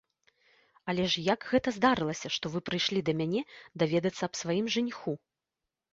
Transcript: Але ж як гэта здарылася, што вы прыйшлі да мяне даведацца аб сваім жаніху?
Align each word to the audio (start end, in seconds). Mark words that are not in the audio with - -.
Але 0.93 1.03
ж 1.15 1.25
як 1.33 1.45
гэта 1.51 1.69
здарылася, 1.77 2.27
што 2.37 2.45
вы 2.55 2.59
прыйшлі 2.69 3.05
да 3.11 3.17
мяне 3.23 3.41
даведацца 3.85 4.21
аб 4.29 4.33
сваім 4.45 4.65
жаніху? 4.79 5.11